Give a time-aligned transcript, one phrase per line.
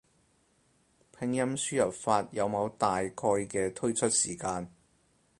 [1.15, 4.67] 拼音輸入法有冇大概嘅推出時間？